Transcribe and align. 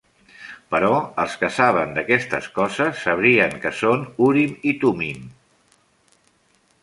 Però 0.75 0.87
els 1.23 1.33
que 1.41 1.49
saben 1.57 1.91
d'aquestes 1.97 2.47
coses, 2.55 3.03
sabrien 3.09 3.53
que 3.65 3.71
són 3.81 4.03
Urim 4.29 4.55
i 4.71 4.75
Tumim. 4.85 5.23